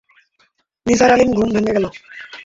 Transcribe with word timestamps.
নিসার 0.85 1.13
আলির 1.13 1.29
ঘুম 1.37 1.49
ভেঙে 1.55 1.75
গেল। 1.75 1.85